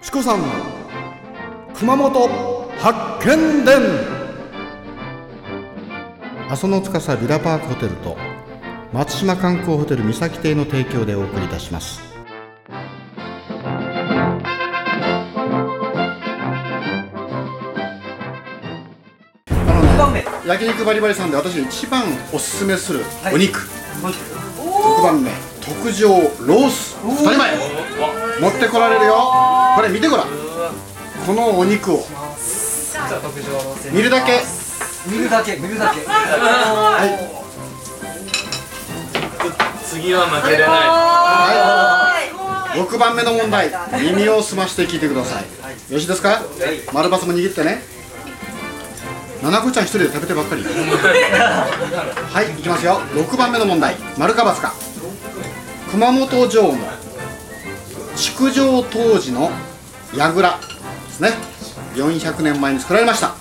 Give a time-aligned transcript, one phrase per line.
[0.00, 0.42] チコさん
[1.74, 2.28] 熊本
[2.78, 3.82] 発見伝。
[6.48, 8.16] 阿蘇の司ビラパークホテルと
[8.92, 12.00] 松島観光ホテル三崎邸の提供でお送りいたします。
[20.46, 23.68] 焼肉バリバリさんで私一番おすすめするお肉、
[24.00, 25.30] 6番目
[25.60, 26.96] 特上ロース。
[27.04, 27.77] 2人前
[28.40, 29.14] 持ってこられるよ。
[29.76, 30.26] これ見てごらん。
[31.26, 32.06] このお肉を。
[33.92, 34.40] 見るだけ。
[35.06, 35.56] 見るだけ。
[35.56, 36.04] 見るだけ。
[36.06, 37.08] はい。
[39.84, 40.68] 次は負けれない。
[40.68, 42.14] は
[42.76, 43.72] い、6番目の問題。
[44.00, 45.42] 耳を澄まして聞いてください。
[45.42, 45.48] よ
[45.92, 46.42] ろしいですか？
[46.92, 47.82] 丸バスも握ってね。
[49.42, 50.64] 七子ちゃん一人で食べてばっかり。
[50.64, 53.00] はいいきますよ。
[53.14, 53.96] 6番目の問題。
[54.18, 54.74] 丸かバスか。
[55.90, 56.72] 熊本城の
[58.18, 59.50] 築城当時の
[60.14, 60.58] 櫓
[61.06, 61.30] ですね。
[61.94, 63.34] 400年前に作られました。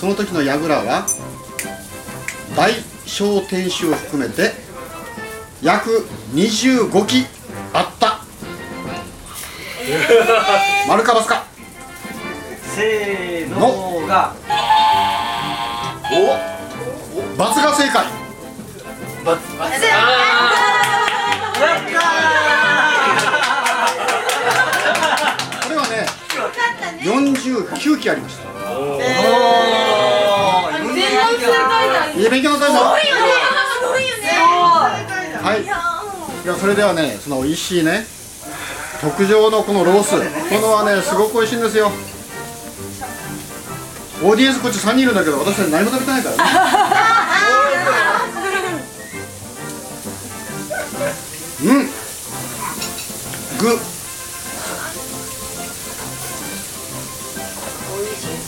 [0.00, 1.06] その時の櫓は
[2.56, 2.72] 大
[3.06, 4.52] 小天守を含めて
[5.62, 7.24] 約25基
[7.72, 8.20] あった。
[10.88, 11.44] 丸かバスか。
[12.74, 14.34] せーのが。
[16.12, 17.36] お。
[17.36, 18.06] バツが正解。
[19.24, 19.36] こ
[27.04, 28.44] 49基ありました。
[28.72, 29.04] おー。
[32.16, 33.32] いい勉強のためのすごいよね。
[35.42, 35.62] はい。
[35.62, 35.66] い
[36.46, 38.06] やそれではねその美味しいね
[39.00, 40.12] 特上のこのロース。
[40.12, 41.90] このはねすごく美味しいんですよ。
[44.22, 46.42] オーディエンスこっち3人いるんだけど私たち何も食べてないからね。
[51.64, 51.90] うん。
[53.58, 53.93] 具美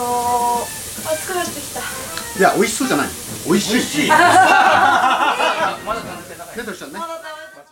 [0.00, 0.66] と
[1.54, 1.80] てきた。
[1.80, 3.08] いや美味しそうじゃない。
[3.46, 4.08] 美味しい美味し い。
[4.08, 4.24] まだ
[7.18, 7.29] い